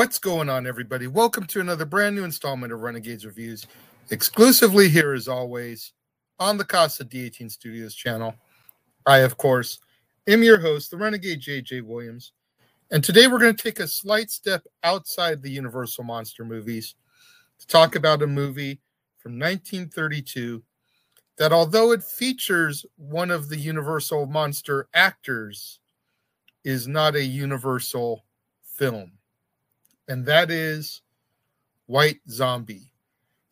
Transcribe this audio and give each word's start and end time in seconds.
What's 0.00 0.18
going 0.18 0.48
on, 0.48 0.66
everybody? 0.66 1.08
Welcome 1.08 1.44
to 1.48 1.60
another 1.60 1.84
brand 1.84 2.16
new 2.16 2.24
installment 2.24 2.72
of 2.72 2.80
Renegades 2.80 3.26
Reviews, 3.26 3.66
exclusively 4.08 4.88
here 4.88 5.12
as 5.12 5.28
always 5.28 5.92
on 6.38 6.56
the 6.56 6.64
Casa 6.64 7.04
D18 7.04 7.50
Studios 7.50 7.94
channel. 7.94 8.34
I, 9.04 9.18
of 9.18 9.36
course, 9.36 9.78
am 10.26 10.42
your 10.42 10.58
host, 10.58 10.90
the 10.90 10.96
Renegade 10.96 11.42
JJ 11.42 11.82
Williams, 11.82 12.32
and 12.90 13.04
today 13.04 13.26
we're 13.26 13.40
going 13.40 13.54
to 13.54 13.62
take 13.62 13.78
a 13.78 13.86
slight 13.86 14.30
step 14.30 14.64
outside 14.84 15.42
the 15.42 15.50
Universal 15.50 16.04
Monster 16.04 16.46
movies 16.46 16.94
to 17.58 17.66
talk 17.66 17.94
about 17.94 18.22
a 18.22 18.26
movie 18.26 18.80
from 19.18 19.32
1932 19.32 20.62
that, 21.36 21.52
although 21.52 21.92
it 21.92 22.02
features 22.02 22.86
one 22.96 23.30
of 23.30 23.50
the 23.50 23.58
Universal 23.58 24.24
Monster 24.24 24.88
actors, 24.94 25.78
is 26.64 26.88
not 26.88 27.16
a 27.16 27.22
Universal 27.22 28.24
film 28.62 29.12
and 30.10 30.26
that 30.26 30.50
is 30.50 31.02
White 31.86 32.18
Zombie, 32.28 32.90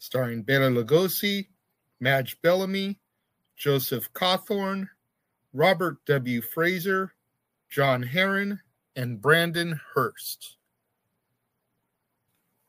starring 0.00 0.42
Bela 0.42 0.68
Lugosi, 0.68 1.46
Madge 2.00 2.36
Bellamy, 2.42 2.98
Joseph 3.56 4.12
Cawthorn, 4.12 4.88
Robert 5.52 6.04
W. 6.06 6.42
Frazer, 6.42 7.14
John 7.70 8.02
Harron, 8.02 8.58
and 8.96 9.22
Brandon 9.22 9.80
Hurst. 9.94 10.56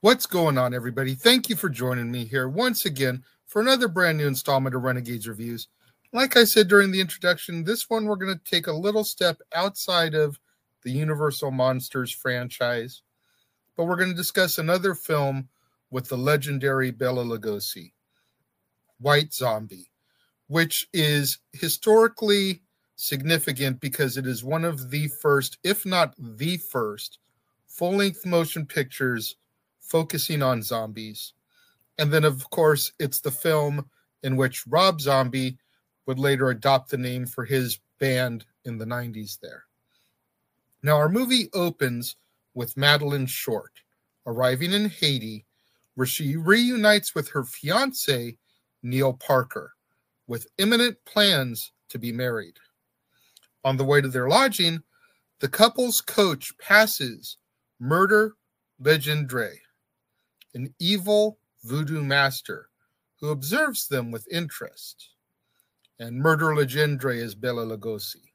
What's 0.02 0.28
going 0.28 0.60
on, 0.60 0.76
everybody? 0.76 1.16
Thank 1.16 1.50
you 1.50 1.56
for 1.56 1.68
joining 1.68 2.12
me 2.12 2.26
here 2.26 2.48
once 2.48 2.86
again 2.86 3.24
for 3.48 3.60
another 3.60 3.88
brand 3.88 4.20
new 4.20 4.28
installment 4.28 4.76
of 4.76 4.84
Renegades 4.84 5.28
Reviews. 5.28 5.68
Like 6.14 6.38
I 6.38 6.44
said 6.44 6.68
during 6.68 6.92
the 6.92 7.02
introduction, 7.02 7.64
this 7.64 7.90
one 7.90 8.06
we're 8.06 8.18
going 8.18 8.38
to 8.38 8.52
take 8.52 8.68
a 8.68 8.72
little 8.72 9.04
step 9.04 9.40
outside 9.56 10.14
of 10.14 10.40
the 10.84 10.92
Universal 10.92 11.50
Monsters 11.50 12.12
franchise 12.12 13.02
but 13.80 13.86
we're 13.86 13.96
going 13.96 14.10
to 14.10 14.14
discuss 14.14 14.58
another 14.58 14.94
film 14.94 15.48
with 15.90 16.10
the 16.10 16.18
legendary 16.18 16.92
Bela 16.92 17.24
Lugosi, 17.24 17.94
White 19.00 19.34
Zombie, 19.34 19.90
which 20.48 20.90
is 20.92 21.38
historically 21.54 22.62
significant 22.98 23.80
because 23.80 24.18
it 24.18 24.28
is 24.28 24.44
one 24.44 24.66
of 24.66 24.92
the 24.92 25.08
first, 25.08 25.60
if 25.64 25.86
not 25.86 26.14
the 26.20 26.58
first, 26.58 27.20
full 27.68 27.94
length 27.94 28.26
motion 28.26 28.66
pictures 28.66 29.38
focusing 29.80 30.44
on 30.44 30.62
zombies. 30.62 31.32
And 31.98 32.12
then, 32.12 32.26
of 32.26 32.50
course, 32.50 32.92
it's 33.00 33.22
the 33.22 33.32
film 33.32 33.90
in 34.24 34.36
which 34.36 34.68
Rob 34.68 35.00
Zombie 35.00 35.58
would 36.06 36.20
later 36.20 36.50
adopt 36.50 36.92
the 36.92 36.98
name 36.98 37.26
for 37.26 37.46
his 37.46 37.80
band 37.98 38.44
in 38.66 38.78
the 38.78 38.84
90s 38.84 39.40
there. 39.40 39.64
Now, 40.84 40.98
our 40.98 41.08
movie 41.08 41.48
opens 41.54 42.18
with 42.54 42.78
Madeline 42.78 43.26
Short, 43.26 43.72
arriving 44.26 44.74
in 44.74 44.90
Haiti, 44.90 45.46
where 45.96 46.08
she 46.08 46.36
reunites 46.36 47.14
with 47.14 47.30
her 47.30 47.44
fiance, 47.44 48.38
Neil 48.84 49.14
Parker, 49.14 49.74
with 50.28 50.48
imminent 50.58 50.98
plans 51.06 51.72
to 51.90 52.00
be 52.00 52.12
married. 52.12 52.58
On 53.66 53.76
the 53.76 53.84
way 53.84 54.00
to 54.02 54.08
their 54.08 54.30
lodging, 54.30 54.82
the 55.40 55.50
couple's 55.50 56.02
coach 56.02 56.58
passes 56.58 57.38
Murder 57.80 58.36
Legendre, 58.82 59.58
an 60.54 60.74
evil 60.80 61.40
voodoo 61.64 62.04
master 62.04 62.70
who 63.20 63.30
observes 63.30 63.88
them 63.88 64.12
with 64.12 64.28
interest. 64.32 65.10
And 66.00 66.18
Murder 66.18 66.56
Legendre 66.56 67.18
is 67.18 67.36
Bela 67.36 67.66
Lugosi. 67.66 68.32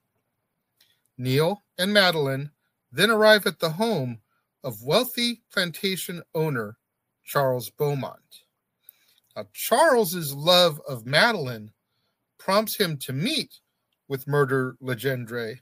Neil 1.17 1.63
and 1.79 1.93
Madeline 1.93 2.51
then 2.95 3.11
arrive 3.11 3.47
at 3.47 3.59
the 3.59 3.71
home 3.71 4.19
of 4.63 4.83
wealthy 4.83 5.43
plantation 5.53 6.23
owner 6.35 6.77
Charles 7.25 7.69
Beaumont. 7.71 8.45
Now, 9.35 9.47
Charles's 9.53 10.33
love 10.33 10.81
of 10.89 11.05
Madeline 11.05 11.73
prompts 12.39 12.77
him 12.77 12.97
to 12.99 13.13
meet 13.13 13.59
with 14.07 14.29
Murder 14.29 14.77
Legendre 14.81 15.59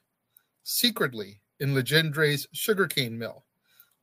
secretly 0.62 1.40
in 1.58 1.74
Legendre's 1.74 2.46
sugarcane 2.52 3.18
mill, 3.18 3.44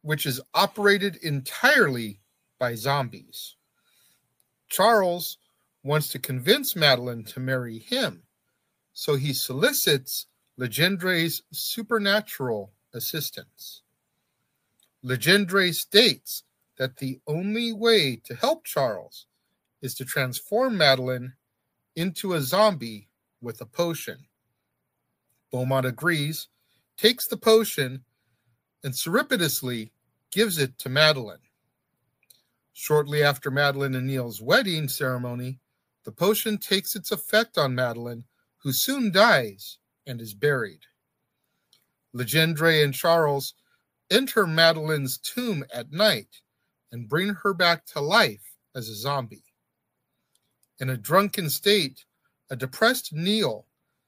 which 0.02 0.26
is 0.26 0.42
operated 0.56 1.18
entirely 1.18 2.20
by 2.58 2.74
zombies. 2.74 3.56
Charles 4.70 5.38
wants 5.84 6.10
to 6.10 6.20
convince 6.20 6.76
Madeline 6.76 7.24
to 7.26 7.40
marry 7.40 7.78
him, 7.78 8.24
so 8.94 9.16
he 9.16 9.34
solicits 9.34 10.26
Legendre's 10.58 11.44
supernatural 11.52 12.72
assistance. 12.94 13.82
Legendre 15.04 15.74
states 15.74 16.44
that 16.78 16.98
the 16.98 17.20
only 17.28 17.72
way 17.72 18.16
to 18.16 18.36
help 18.36 18.66
Charles 18.66 19.28
is 19.82 19.94
to 19.96 20.06
transform 20.06 20.78
Madeline 20.78 21.34
into 21.96 22.34
a 22.34 22.42
zombie 22.42 23.10
with 23.42 23.62
a 23.62 23.66
potion. 23.66 24.26
Beaumont 25.52 25.86
agrees, 25.86 26.48
takes 26.98 27.28
the 27.28 27.38
potion, 27.38 28.04
and 28.84 28.96
surreptitiously 28.96 29.92
gives 30.32 30.58
it 30.58 30.78
to 30.80 30.90
Madeline. 30.90 31.40
Shortly 32.74 33.24
after 33.24 33.52
Madeline 33.52 33.96
and 33.96 34.08
Neil's 34.08 34.42
wedding 34.42 34.88
ceremony, 34.88 35.60
the 36.06 36.12
potion 36.12 36.58
takes 36.58 36.96
its 36.96 37.12
effect 37.12 37.58
on 37.58 37.76
Madeline, 37.76 38.24
who 38.58 38.72
soon 38.72 39.12
dies 39.12 39.78
and 40.08 40.22
is 40.22 40.34
buried. 40.34 40.82
Legendre 42.14 42.84
and 42.84 42.94
Charles 42.94 43.54
enter 44.10 44.48
Madeline's 44.48 45.18
tomb 45.18 45.64
at 45.74 45.92
night 45.92 46.42
and 46.92 47.08
bring 47.08 47.36
her 47.36 47.54
back 47.54 47.86
to 47.86 48.00
life 48.02 48.58
as 48.76 48.90
a 48.90 48.96
zombie. 48.96 49.44
In 50.80 50.90
a 50.90 50.98
drunken 50.98 51.50
state, 51.50 52.06
a 52.50 52.56
depressed 52.56 53.14
Neil 53.14 53.66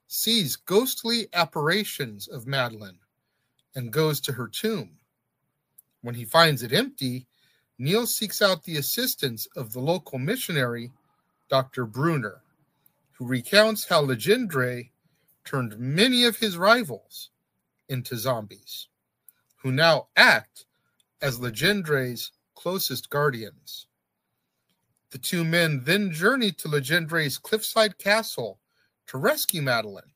sees 0.08 0.56
ghostly 0.56 1.28
apparitions 1.34 2.28
of 2.28 2.48
Madeline 2.48 3.00
and 3.76 3.94
goes 3.94 4.20
to 4.22 4.34
her 4.34 4.48
tomb. 4.48 4.98
When 6.02 6.16
he 6.16 6.26
finds 6.26 6.64
it 6.64 6.74
empty, 6.74 7.28
Neil 7.78 8.08
seeks 8.08 8.42
out 8.42 8.64
the 8.64 8.78
assistance 8.78 9.48
of 9.56 9.72
the 9.72 9.80
local 9.80 10.18
missionary, 10.18 10.92
Dr. 11.50 11.86
Bruner, 11.86 12.42
who 13.12 13.28
recounts 13.28 13.88
how 13.88 14.02
Legendre 14.02 14.90
turned 15.46 15.78
many 15.78 16.24
of 16.24 16.38
his 16.38 16.58
rivals 16.58 17.30
into 17.92 18.18
zombies 18.18 18.88
who 19.58 19.72
now 19.72 20.08
act 20.16 20.66
as 21.22 21.40
Legendre's 21.40 22.32
closest 22.56 23.10
guardians. 23.10 23.86
The 25.12 25.18
two 25.20 25.44
men 25.44 25.82
then 25.84 26.12
journey 26.12 26.52
to 26.54 26.68
Legendre's 26.68 27.38
cliffside 27.38 27.98
castle 27.98 28.60
to 29.08 29.18
rescue 29.18 29.62
Madeline. 29.62 30.14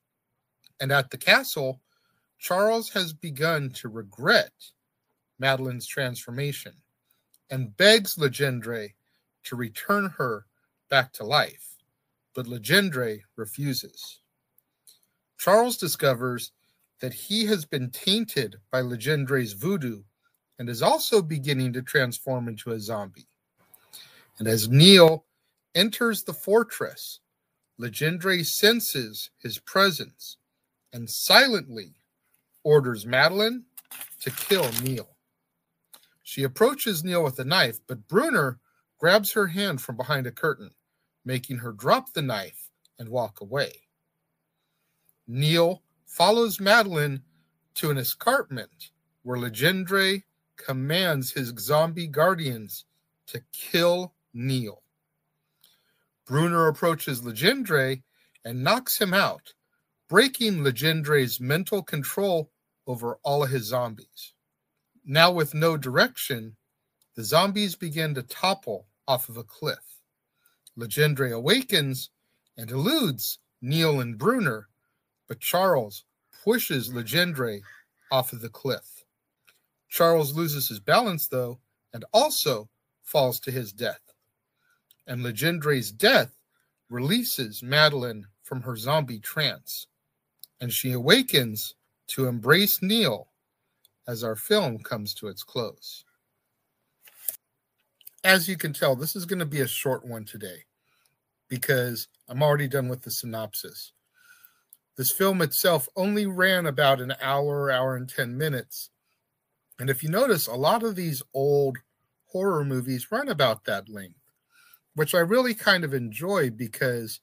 And 0.79 0.91
at 0.91 1.11
the 1.11 1.17
castle, 1.17 1.81
Charles 2.39 2.89
has 2.89 3.13
begun 3.13 3.69
to 3.71 3.89
regret 3.89 4.53
Madeline's 5.37 5.85
transformation 5.85 6.73
and 7.49 7.75
begs 7.77 8.15
Legendre 8.15 8.93
to 9.43 9.55
return 9.55 10.09
her 10.17 10.45
back 10.89 11.11
to 11.13 11.23
life. 11.25 11.75
But 12.33 12.47
Legendre 12.47 13.21
refuses. 13.35 14.21
Charles 15.37 15.77
discovers 15.77 16.51
that 16.99 17.13
he 17.13 17.45
has 17.45 17.65
been 17.65 17.89
tainted 17.91 18.57
by 18.71 18.81
Legendre's 18.81 19.53
voodoo 19.53 20.03
and 20.59 20.69
is 20.69 20.81
also 20.81 21.21
beginning 21.21 21.73
to 21.73 21.81
transform 21.81 22.47
into 22.47 22.71
a 22.71 22.79
zombie. 22.79 23.27
And 24.39 24.47
as 24.47 24.69
Neil 24.69 25.25
enters 25.75 26.23
the 26.23 26.33
fortress, 26.33 27.19
Legendre 27.79 28.45
senses 28.45 29.31
his 29.37 29.59
presence 29.59 30.37
and 30.93 31.09
silently 31.09 31.95
orders 32.63 33.05
Madeline 33.05 33.65
to 34.21 34.31
kill 34.31 34.69
Neil. 34.81 35.09
She 36.23 36.43
approaches 36.43 37.03
Neil 37.03 37.23
with 37.23 37.39
a 37.39 37.45
knife, 37.45 37.79
but 37.87 38.07
Bruner 38.07 38.59
grabs 38.97 39.31
her 39.33 39.47
hand 39.47 39.81
from 39.81 39.97
behind 39.97 40.25
a 40.25 40.31
curtain, 40.31 40.71
making 41.23 41.57
her 41.57 41.71
drop 41.71 42.13
the 42.13 42.21
knife 42.21 42.69
and 42.97 43.09
walk 43.09 43.41
away. 43.41 43.73
Neil 45.27 45.83
follows 46.05 46.59
Madeline 46.59 47.21
to 47.75 47.89
an 47.89 47.97
escarpment 47.97 48.91
where 49.23 49.39
Legendre 49.39 50.23
commands 50.57 51.31
his 51.31 51.53
zombie 51.59 52.07
guardians 52.07 52.85
to 53.27 53.41
kill 53.51 54.13
Neil. 54.33 54.81
Bruner 56.25 56.67
approaches 56.67 57.21
Legendre 57.21 58.01
and 58.45 58.63
knocks 58.63 58.99
him 58.99 59.13
out, 59.13 59.53
breaking 60.07 60.59
Legendre's 60.59 61.39
mental 61.39 61.83
control 61.83 62.51
over 62.87 63.17
all 63.23 63.43
of 63.43 63.49
his 63.49 63.65
zombies. 63.65 64.33
Now, 65.05 65.31
with 65.31 65.53
no 65.53 65.77
direction, 65.77 66.55
the 67.15 67.23
zombies 67.23 67.75
begin 67.75 68.13
to 68.15 68.23
topple 68.23 68.87
off 69.07 69.29
of 69.29 69.37
a 69.37 69.43
cliff. 69.43 70.01
Legendre 70.77 71.31
awakens 71.31 72.09
and 72.57 72.69
eludes 72.69 73.39
Neil 73.61 74.01
and 74.01 74.17
Bruner 74.17 74.67
but 75.27 75.39
Charles 75.39 76.03
pushes 76.43 76.89
Legendre 76.89 77.61
off 78.11 78.33
of 78.33 78.41
the 78.41 78.49
cliff. 78.49 79.03
Charles 79.89 80.33
loses 80.35 80.67
his 80.67 80.79
balance, 80.79 81.27
though, 81.27 81.59
and 81.93 82.05
also 82.13 82.69
falls 83.03 83.39
to 83.41 83.51
his 83.51 83.71
death. 83.71 84.01
And 85.07 85.23
Legendre's 85.23 85.91
death 85.91 86.35
releases 86.89 87.63
Madeline 87.63 88.25
from 88.43 88.61
her 88.61 88.75
zombie 88.75 89.19
trance, 89.19 89.87
and 90.59 90.71
she 90.71 90.91
awakens 90.91 91.75
to 92.07 92.27
embrace 92.27 92.81
Neil 92.81 93.29
as 94.07 94.23
our 94.23 94.35
film 94.35 94.79
comes 94.79 95.13
to 95.15 95.27
its 95.27 95.43
close. 95.43 96.03
As 98.23 98.47
you 98.47 98.57
can 98.57 98.73
tell, 98.73 98.95
this 98.95 99.15
is 99.15 99.25
going 99.25 99.39
to 99.39 99.45
be 99.45 99.61
a 99.61 99.67
short 99.67 100.05
one 100.05 100.25
today 100.25 100.65
because 101.47 102.07
I'm 102.27 102.41
already 102.41 102.67
done 102.67 102.87
with 102.87 103.01
the 103.03 103.11
synopsis. 103.11 103.93
This 104.97 105.11
film 105.11 105.41
itself 105.41 105.89
only 105.95 106.25
ran 106.25 106.65
about 106.65 107.01
an 107.01 107.13
hour, 107.21 107.69
hour 107.69 107.95
and 107.95 108.07
10 108.07 108.37
minutes. 108.37 108.91
And 109.77 109.89
if 109.89 110.01
you 110.03 110.09
notice, 110.09 110.47
a 110.47 110.55
lot 110.55 110.83
of 110.83 110.95
these 110.95 111.21
old 111.33 111.77
horror 112.27 112.63
movies 112.63 113.11
run 113.11 113.27
about 113.27 113.65
that 113.65 113.89
length, 113.89 114.19
which 114.93 115.13
I 115.13 115.19
really 115.19 115.53
kind 115.53 115.83
of 115.83 115.93
enjoy 115.93 116.49
because 116.49 117.19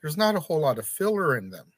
there's 0.00 0.16
not 0.16 0.36
a 0.36 0.40
whole 0.40 0.60
lot 0.60 0.78
of 0.78 0.86
filler 0.86 1.36
in 1.36 1.50
them. 1.50 1.72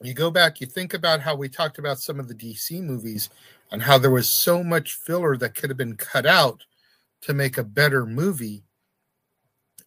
You 0.00 0.14
go 0.14 0.30
back, 0.30 0.60
you 0.60 0.66
think 0.66 0.94
about 0.94 1.20
how 1.20 1.34
we 1.34 1.48
talked 1.48 1.78
about 1.78 1.98
some 1.98 2.20
of 2.20 2.28
the 2.28 2.34
DC 2.34 2.80
movies 2.82 3.30
and 3.72 3.82
how 3.82 3.98
there 3.98 4.10
was 4.10 4.30
so 4.30 4.62
much 4.62 4.92
filler 4.94 5.36
that 5.38 5.54
could 5.54 5.70
have 5.70 5.76
been 5.76 5.96
cut 5.96 6.24
out 6.24 6.64
to 7.22 7.34
make 7.34 7.58
a 7.58 7.64
better 7.64 8.06
movie. 8.06 8.62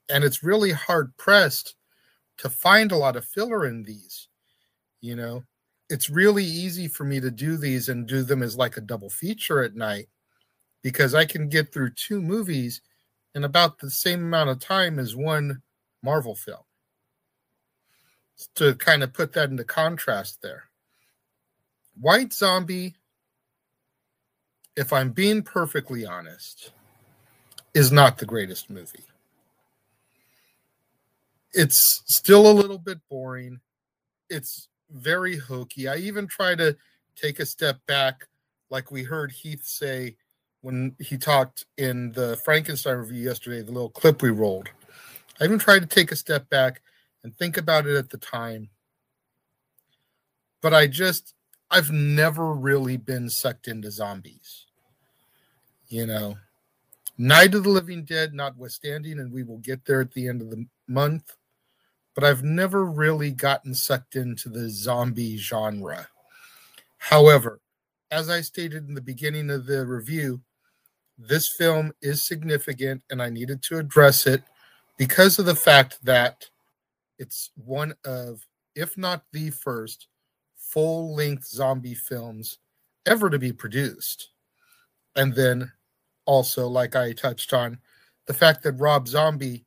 And 0.09 0.23
it's 0.23 0.43
really 0.43 0.71
hard 0.71 1.15
pressed 1.15 1.75
to 2.39 2.49
find 2.49 2.91
a 2.91 2.97
lot 2.97 3.15
of 3.15 3.23
filler 3.23 3.65
in 3.65 3.83
these. 3.83 4.27
You 5.01 5.15
know, 5.15 5.43
it's 5.89 6.09
really 6.09 6.45
easy 6.45 6.87
for 6.87 7.03
me 7.03 7.19
to 7.19 7.31
do 7.31 7.57
these 7.57 7.89
and 7.89 8.07
do 8.07 8.23
them 8.23 8.41
as 8.41 8.55
like 8.55 8.77
a 8.77 8.81
double 8.81 9.09
feature 9.09 9.61
at 9.61 9.75
night 9.75 10.07
because 10.83 11.13
I 11.13 11.25
can 11.25 11.49
get 11.49 11.73
through 11.73 11.91
two 11.91 12.21
movies 12.21 12.81
in 13.35 13.43
about 13.43 13.79
the 13.79 13.89
same 13.89 14.21
amount 14.21 14.51
of 14.51 14.59
time 14.59 14.99
as 14.99 15.15
one 15.15 15.61
Marvel 16.03 16.35
film. 16.35 16.63
To 18.55 18.73
kind 18.75 19.03
of 19.03 19.13
put 19.13 19.33
that 19.33 19.49
into 19.49 19.63
contrast 19.63 20.41
there. 20.41 20.63
White 21.99 22.33
Zombie, 22.33 22.95
if 24.75 24.91
I'm 24.93 25.11
being 25.11 25.43
perfectly 25.43 26.05
honest, 26.05 26.71
is 27.73 27.91
not 27.91 28.17
the 28.17 28.25
greatest 28.25 28.69
movie. 28.69 29.03
It's 31.53 32.01
still 32.07 32.49
a 32.49 32.53
little 32.53 32.79
bit 32.79 32.99
boring. 33.09 33.59
It's 34.29 34.69
very 34.91 35.37
hokey. 35.37 35.87
I 35.87 35.97
even 35.97 36.27
try 36.27 36.55
to 36.55 36.75
take 37.15 37.39
a 37.39 37.45
step 37.45 37.79
back, 37.87 38.27
like 38.69 38.91
we 38.91 39.03
heard 39.03 39.31
Heath 39.31 39.65
say 39.65 40.15
when 40.61 40.95
he 40.99 41.17
talked 41.17 41.65
in 41.77 42.11
the 42.11 42.37
Frankenstein 42.45 42.97
review 42.97 43.23
yesterday, 43.23 43.61
the 43.61 43.71
little 43.71 43.89
clip 43.89 44.21
we 44.21 44.29
rolled. 44.29 44.69
I 45.39 45.45
even 45.45 45.59
tried 45.59 45.79
to 45.79 45.87
take 45.87 46.11
a 46.11 46.15
step 46.15 46.49
back 46.49 46.81
and 47.23 47.35
think 47.35 47.57
about 47.57 47.87
it 47.87 47.97
at 47.97 48.09
the 48.09 48.17
time. 48.17 48.69
But 50.61 50.73
I 50.73 50.85
just, 50.85 51.33
I've 51.71 51.91
never 51.91 52.53
really 52.53 52.97
been 52.97 53.29
sucked 53.29 53.67
into 53.67 53.89
zombies. 53.89 54.67
You 55.87 56.05
know, 56.05 56.37
Night 57.17 57.55
of 57.55 57.63
the 57.63 57.69
Living 57.69 58.03
Dead, 58.05 58.33
notwithstanding, 58.33 59.19
and 59.19 59.31
we 59.31 59.43
will 59.43 59.57
get 59.57 59.83
there 59.85 60.01
at 60.01 60.11
the 60.11 60.27
end 60.27 60.41
of 60.41 60.51
the 60.51 60.65
month 60.87 61.35
but 62.15 62.23
I've 62.23 62.43
never 62.43 62.85
really 62.85 63.31
gotten 63.31 63.73
sucked 63.73 64.15
into 64.15 64.49
the 64.49 64.69
zombie 64.69 65.37
genre. 65.37 66.07
However, 66.97 67.61
as 68.11 68.29
I 68.29 68.41
stated 68.41 68.87
in 68.87 68.93
the 68.93 69.01
beginning 69.01 69.49
of 69.49 69.65
the 69.65 69.85
review, 69.85 70.41
this 71.17 71.47
film 71.57 71.93
is 72.01 72.25
significant 72.25 73.03
and 73.09 73.21
I 73.21 73.29
needed 73.29 73.61
to 73.63 73.77
address 73.77 74.27
it 74.27 74.43
because 74.97 75.39
of 75.39 75.45
the 75.45 75.55
fact 75.55 75.99
that 76.03 76.49
it's 77.17 77.51
one 77.55 77.93
of, 78.05 78.45
if 78.75 78.97
not 78.97 79.23
the 79.31 79.49
first, 79.51 80.07
full 80.57 81.15
length 81.15 81.45
zombie 81.45 81.93
films 81.93 82.59
ever 83.05 83.29
to 83.29 83.39
be 83.39 83.53
produced. 83.53 84.29
And 85.15 85.33
then 85.35 85.71
also, 86.25 86.67
like 86.67 86.95
I 86.95 87.13
touched 87.13 87.53
on, 87.53 87.79
the 88.27 88.33
fact 88.33 88.63
that 88.63 88.73
Rob 88.73 89.07
Zombie 89.07 89.65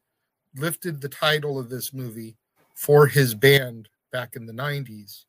lifted 0.57 1.01
the 1.01 1.09
title 1.09 1.59
of 1.59 1.69
this 1.69 1.93
movie 1.93 2.37
for 2.75 3.07
his 3.07 3.35
band 3.35 3.89
back 4.13 4.37
in 4.37 4.47
the 4.47 4.53
90s 4.53 5.25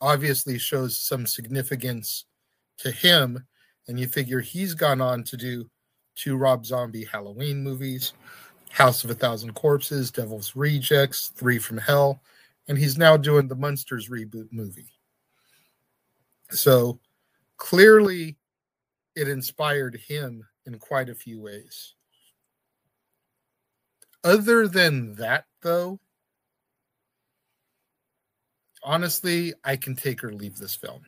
obviously 0.00 0.58
shows 0.58 0.98
some 0.98 1.26
significance 1.26 2.26
to 2.78 2.90
him. 2.90 3.44
And 3.86 3.98
you 3.98 4.06
figure 4.06 4.40
he's 4.40 4.74
gone 4.74 5.00
on 5.00 5.24
to 5.24 5.36
do 5.36 5.70
two 6.14 6.36
Rob 6.36 6.66
Zombie 6.66 7.04
Halloween 7.04 7.62
movies, 7.62 8.12
House 8.70 9.02
of 9.02 9.10
a 9.10 9.14
Thousand 9.14 9.54
Corpses, 9.54 10.10
Devil's 10.10 10.54
Rejects, 10.54 11.28
Three 11.28 11.58
from 11.58 11.78
Hell, 11.78 12.20
and 12.68 12.76
he's 12.76 12.98
now 12.98 13.16
doing 13.16 13.48
the 13.48 13.56
Munsters 13.56 14.10
reboot 14.10 14.48
movie. 14.50 14.92
So 16.50 17.00
clearly, 17.56 18.36
it 19.16 19.26
inspired 19.26 19.96
him 20.06 20.46
in 20.66 20.78
quite 20.78 21.08
a 21.08 21.14
few 21.14 21.40
ways. 21.40 21.94
Other 24.24 24.66
than 24.66 25.14
that, 25.14 25.44
though, 25.62 26.00
honestly, 28.82 29.54
I 29.64 29.76
can 29.76 29.94
take 29.94 30.24
or 30.24 30.32
leave 30.32 30.56
this 30.56 30.74
film. 30.74 31.02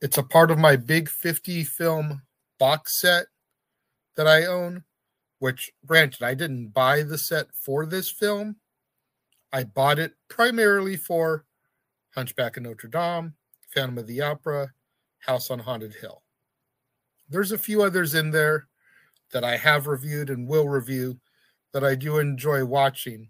It's 0.00 0.18
a 0.18 0.22
part 0.22 0.50
of 0.50 0.58
my 0.58 0.76
big 0.76 1.08
50 1.08 1.64
film 1.64 2.22
box 2.58 3.00
set 3.00 3.26
that 4.16 4.26
I 4.26 4.44
own, 4.44 4.84
which, 5.38 5.72
granted, 5.86 6.22
I 6.22 6.34
didn't 6.34 6.68
buy 6.68 7.02
the 7.02 7.18
set 7.18 7.46
for 7.54 7.86
this 7.86 8.10
film. 8.10 8.56
I 9.52 9.64
bought 9.64 9.98
it 9.98 10.12
primarily 10.28 10.96
for 10.96 11.44
Hunchback 12.14 12.56
of 12.56 12.64
Notre 12.64 12.88
Dame, 12.88 13.34
Phantom 13.74 13.98
of 13.98 14.06
the 14.06 14.20
Opera, 14.20 14.72
House 15.20 15.50
on 15.50 15.58
Haunted 15.58 15.94
Hill. 15.94 16.22
There's 17.28 17.52
a 17.52 17.58
few 17.58 17.82
others 17.82 18.14
in 18.14 18.30
there 18.30 18.68
that 19.32 19.44
I 19.44 19.56
have 19.56 19.86
reviewed 19.86 20.28
and 20.28 20.46
will 20.46 20.68
review 20.68 21.18
that 21.74 21.84
I 21.84 21.96
do 21.96 22.18
enjoy 22.18 22.64
watching. 22.64 23.28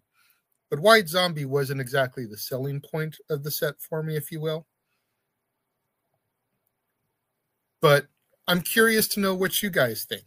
But 0.70 0.78
White 0.78 1.08
Zombie 1.08 1.46
wasn't 1.46 1.80
exactly 1.80 2.26
the 2.26 2.36
selling 2.36 2.80
point 2.80 3.16
of 3.30 3.42
the 3.42 3.50
set 3.50 3.80
for 3.80 4.02
me, 4.02 4.16
if 4.16 4.30
you 4.30 4.40
will. 4.40 4.66
But 7.80 8.06
I'm 8.46 8.60
curious 8.60 9.08
to 9.08 9.20
know 9.20 9.34
what 9.34 9.62
you 9.62 9.70
guys 9.70 10.04
think. 10.04 10.24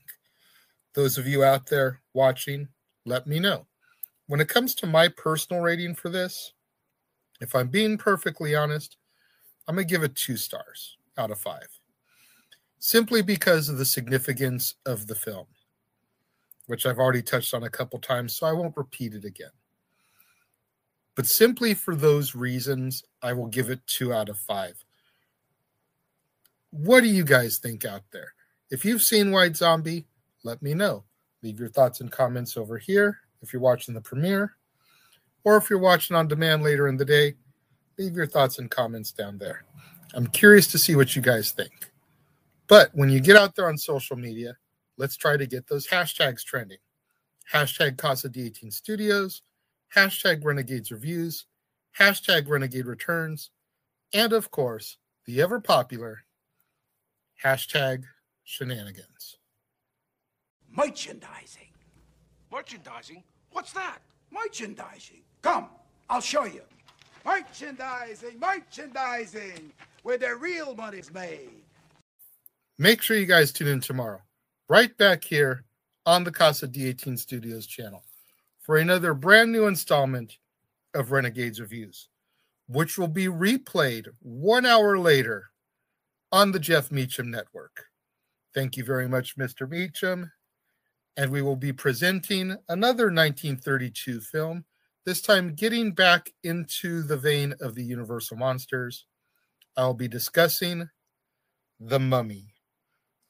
Those 0.96 1.20
of 1.20 1.28
you 1.28 1.44
out 1.44 1.68
there 1.68 2.02
watching, 2.14 2.70
let 3.06 3.28
me 3.28 3.40
know. 3.40 3.68
When 4.26 4.42
it 4.42 4.50
comes 4.50 4.74
to 4.76 4.88
my 4.88 5.10
personal 5.10 5.62
rating 5.62 5.94
for 5.94 6.10
this, 6.10 6.54
if 7.40 7.54
I'm 7.54 7.68
being 7.68 8.00
perfectly 8.00 8.56
honest, 8.56 8.98
I'm 9.68 9.76
going 9.76 9.88
to 9.88 9.94
give 9.94 10.04
it 10.04 10.16
two 10.16 10.38
stars 10.38 10.98
out 11.18 11.30
of 11.30 11.40
five. 11.40 11.68
Simply 12.80 13.22
because 13.22 13.70
of 13.70 13.78
the 13.78 13.86
significance 13.86 14.76
of 14.86 15.06
the 15.06 15.16
film 15.16 15.46
which 16.68 16.86
I've 16.86 17.00
already 17.00 17.22
touched 17.22 17.54
on 17.54 17.64
a 17.64 17.70
couple 17.70 18.00
times, 18.00 18.36
so 18.36 18.46
I 18.46 18.54
won't 18.54 18.78
repeat 18.78 19.14
it 19.14 19.26
again. 19.26 19.52
But 21.16 21.26
simply 21.26 21.74
for 21.74 21.96
those 21.96 22.36
reasons, 22.36 23.04
I 23.24 23.34
will 23.34 23.48
give 23.48 23.70
it 23.70 23.86
two 23.88 24.14
out 24.14 24.30
of 24.30 24.38
five. 24.38 24.84
What 26.70 27.02
do 27.02 27.08
you 27.08 27.24
guys 27.24 27.58
think 27.58 27.86
out 27.86 28.04
there? 28.12 28.34
If 28.70 28.86
you've 28.86 29.02
seen 29.02 29.32
White 29.32 29.56
Zombie, 29.56 30.06
let 30.44 30.62
me 30.62 30.74
know. 30.74 31.06
Leave 31.42 31.60
your 31.60 31.70
thoughts 31.70 32.02
and 32.02 32.12
comments 32.12 32.56
over 32.58 32.78
here 32.78 33.18
if 33.42 33.54
you're 33.54 33.62
watching 33.62 33.94
the 33.94 34.02
premiere, 34.02 34.58
or 35.44 35.58
if 35.58 35.70
you're 35.70 35.80
watching 35.80 36.16
on 36.16 36.28
demand 36.28 36.64
later 36.64 36.88
in 36.88 36.98
the 36.98 37.06
day, 37.06 37.36
leave 37.98 38.16
your 38.16 38.28
thoughts 38.28 38.60
and 38.60 38.70
comments 38.70 39.12
down 39.12 39.38
there. 39.38 39.64
I'm 40.14 40.28
curious 40.28 40.68
to 40.68 40.78
see 40.78 40.96
what 40.96 41.16
you 41.16 41.22
guys 41.22 41.52
think. 41.52 41.92
But 42.68 42.90
when 42.94 43.10
you 43.10 43.20
get 43.22 43.38
out 43.38 43.56
there 43.56 43.70
on 43.70 43.78
social 43.78 44.18
media, 44.18 44.58
let's 44.98 45.16
try 45.16 45.38
to 45.38 45.46
get 45.46 45.68
those 45.68 45.88
hashtags 45.88 46.44
trending. 46.44 46.80
Hashtag 47.54 47.98
Casa 47.98 48.30
D18 48.30 48.74
Studios, 48.74 49.42
hashtag 49.96 50.44
Renegades 50.44 50.92
Reviews, 50.92 51.46
hashtag 51.98 52.50
Renegade 52.50 52.86
Returns, 52.86 53.52
and 54.14 54.34
of 54.34 54.52
course, 54.52 54.98
the 55.26 55.42
ever 55.42 55.60
popular 55.60 56.24
hashtag 57.44 58.04
Shenanigans. 58.44 59.38
Merchandising. 60.76 61.70
Merchandising? 62.52 63.24
What's 63.52 63.72
that? 63.74 64.00
Merchandising. 64.32 65.22
Come, 65.42 65.70
I'll 66.10 66.22
show 66.22 66.46
you. 66.46 66.62
Merchandising, 67.26 68.40
merchandising, 68.40 69.72
where 70.04 70.18
the 70.18 70.36
real 70.36 70.76
money's 70.76 71.14
made. 71.14 71.50
Make 72.78 73.02
sure 73.02 73.18
you 73.18 73.26
guys 73.26 73.52
tune 73.52 73.68
in 73.68 73.82
tomorrow 73.82 74.22
right 74.70 74.96
back 74.98 75.24
here 75.24 75.64
on 76.06 76.24
the 76.24 76.32
Casa 76.32 76.68
D18 76.68 77.18
Studios 77.18 77.68
channel 77.68 78.04
for 78.62 78.78
another 78.78 79.14
brand 79.14 79.52
new 79.52 79.68
installment 79.68 80.38
of 80.94 81.12
Renegades 81.12 81.62
Reviews, 81.62 82.10
which 82.68 82.98
will 82.98 83.08
be 83.08 83.26
replayed 83.26 84.08
one 84.20 84.66
hour 84.66 84.98
later 84.98 85.52
on 86.32 86.52
the 86.52 86.60
Jeff 86.60 86.92
Meacham 86.92 87.32
Network. 87.32 87.86
Thank 88.54 88.76
you 88.76 88.84
very 88.84 89.08
much, 89.08 89.38
Mr. 89.38 89.70
Meacham. 89.70 90.32
And 91.16 91.32
we 91.32 91.42
will 91.42 91.56
be 91.56 91.74
presenting 91.74 92.58
another 92.70 93.06
1932 93.06 94.22
film, 94.22 94.66
this 95.06 95.22
time 95.22 95.56
getting 95.56 95.94
back 95.94 96.30
into 96.44 97.02
the 97.02 97.18
vein 97.18 97.54
of 97.62 97.74
the 97.74 97.84
Universal 97.84 98.38
Monsters. 98.38 99.06
I'll 99.76 99.94
be 99.94 100.08
discussing 100.08 100.90
The 101.80 102.00
Mummy, 102.00 102.54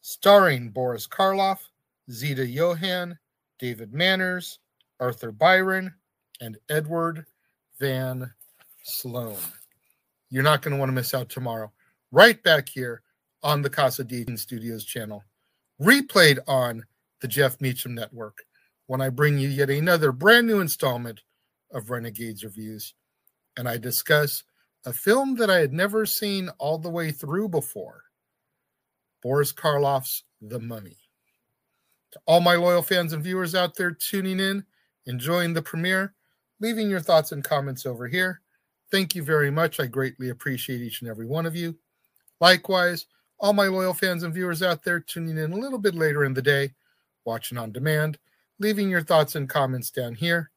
starring 0.07 0.69
Boris 0.69 1.05
Karloff, 1.05 1.59
Zita 2.09 2.47
Johann, 2.47 3.19
David 3.59 3.93
Manners, 3.93 4.59
Arthur 5.01 5.33
Byron, 5.33 5.93
and 6.39 6.57
Edward 6.69 7.25
Van 7.81 8.31
Sloan. 8.83 9.35
You're 10.29 10.43
not 10.43 10.61
going 10.61 10.71
to 10.71 10.79
want 10.79 10.87
to 10.87 10.95
miss 10.95 11.13
out 11.13 11.27
tomorrow. 11.27 11.73
Right 12.13 12.41
back 12.41 12.69
here 12.69 13.01
on 13.43 13.61
the 13.61 13.69
Casa 13.69 14.05
D18 14.05 14.39
Studios 14.39 14.85
channel, 14.85 15.25
replayed 15.81 16.39
on 16.47 16.85
the 17.19 17.27
Jeff 17.27 17.59
Meacham 17.59 17.93
Network, 17.93 18.45
when 18.85 19.01
I 19.01 19.09
bring 19.09 19.37
you 19.37 19.49
yet 19.49 19.69
another 19.69 20.13
brand 20.13 20.47
new 20.47 20.61
installment 20.61 21.19
of 21.73 21.89
Renegades 21.89 22.45
Reviews, 22.45 22.93
and 23.57 23.67
I 23.67 23.77
discuss 23.77 24.45
a 24.85 24.93
film 24.93 25.35
that 25.35 25.49
I 25.49 25.57
had 25.57 25.73
never 25.73 26.05
seen 26.05 26.47
all 26.59 26.77
the 26.77 26.89
way 26.89 27.11
through 27.11 27.49
before 27.49 28.03
Boris 29.27 29.51
Karloff's 29.51 30.23
The 30.39 30.57
Mummy. 30.57 30.95
To 32.13 32.19
all 32.27 32.39
my 32.39 32.55
loyal 32.55 32.81
fans 32.81 33.11
and 33.11 33.21
viewers 33.21 33.55
out 33.55 33.75
there 33.75 33.91
tuning 33.91 34.39
in, 34.39 34.63
enjoying 35.05 35.53
the 35.53 35.61
premiere, 35.61 36.13
leaving 36.61 36.89
your 36.89 37.01
thoughts 37.01 37.33
and 37.33 37.43
comments 37.43 37.85
over 37.85 38.07
here. 38.07 38.39
Thank 38.89 39.15
you 39.15 39.23
very 39.23 39.51
much. 39.51 39.81
I 39.81 39.87
greatly 39.87 40.29
appreciate 40.29 40.79
each 40.79 41.01
and 41.01 41.09
every 41.09 41.25
one 41.25 41.45
of 41.45 41.57
you. 41.57 41.77
Likewise, 42.39 43.07
all 43.37 43.51
my 43.51 43.65
loyal 43.65 43.93
fans 43.93 44.23
and 44.23 44.33
viewers 44.33 44.63
out 44.63 44.81
there 44.81 45.01
tuning 45.01 45.37
in 45.37 45.51
a 45.51 45.57
little 45.57 45.77
bit 45.77 45.93
later 45.93 46.23
in 46.23 46.33
the 46.33 46.41
day, 46.41 46.73
watching 47.25 47.57
on 47.57 47.73
demand, 47.73 48.17
leaving 48.59 48.89
your 48.89 49.03
thoughts 49.03 49.35
and 49.35 49.49
comments 49.49 49.91
down 49.91 50.15
here. 50.15 50.51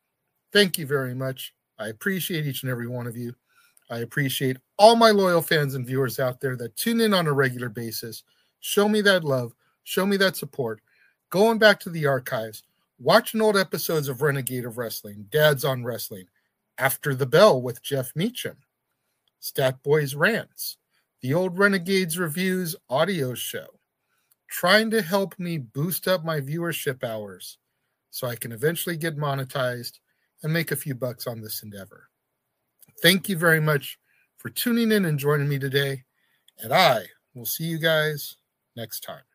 Thank 0.53 0.79
you 0.79 0.87
very 0.87 1.17
much. 1.17 1.55
I 1.77 1.89
appreciate 1.89 2.47
each 2.47 2.63
and 2.63 2.71
every 2.71 2.87
one 2.87 3.09
of 3.09 3.17
you. 3.17 3.35
I 3.91 3.99
appreciate 3.99 4.59
all 4.79 4.95
my 4.95 5.11
loyal 5.11 5.43
fans 5.43 5.75
and 5.75 5.85
viewers 5.85 6.21
out 6.21 6.41
there 6.41 6.55
that 6.59 6.77
tune 6.77 7.01
in 7.01 7.13
on 7.13 7.27
a 7.27 7.33
regular 7.33 7.69
basis. 7.69 8.23
Show 8.61 8.89
me 8.89 9.01
that 9.03 9.25
love, 9.25 9.55
show 9.85 10.07
me 10.07 10.17
that 10.19 10.37
support. 10.37 10.81
Going 11.31 11.59
back 11.59 11.81
to 11.81 11.91
the 11.91 12.07
archives, 12.07 12.63
watching 12.99 13.41
old 13.41 13.57
episodes 13.57 14.09
of 14.09 14.23
Renegade 14.23 14.65
of 14.65 14.79
Wrestling, 14.79 15.27
Dad's 15.31 15.65
on 15.65 15.85
Wrestling, 15.85 16.27
After 16.79 17.15
the 17.15 17.27
Bell 17.27 17.61
with 17.61 17.83
Jeff 17.83 18.15
Meacham, 18.15 18.59
Stat 19.39 19.83
Boys 19.83 20.15
Rants, 20.15 20.77
the 21.23 21.33
Old 21.35 21.59
Renegades 21.59 22.19
Reviews 22.19 22.77
audio 22.89 23.35
show, 23.35 23.67
trying 24.49 24.91
to 24.91 25.03
help 25.03 25.39
me 25.39 25.59
boost 25.59 26.09
up 26.09 26.25
my 26.25 26.41
viewership 26.41 27.03
hours 27.05 27.59
so 28.11 28.27
I 28.27 28.37
can 28.37 28.53
eventually 28.53 28.97
get 28.97 29.17
monetized 29.17 30.01
and 30.43 30.53
make 30.53 30.73
a 30.73 30.77
few 30.77 30.95
bucks 30.95 31.27
on 31.27 31.41
this 31.41 31.63
endeavor. 31.63 32.09
Thank 33.03 33.29
you 33.29 33.37
very 33.37 33.61
much 33.61 33.99
for 34.37 34.51
tuning 34.51 34.93
in 34.93 35.05
and 35.05 35.19
joining 35.19 35.49
me 35.49 35.59
today, 35.59 36.05
and 36.59 36.73
I 36.73 37.05
will 37.35 37.47
see 37.47 37.65
you 37.65 37.79
guys 37.79 38.37
next 38.77 39.01
time. 39.01 39.30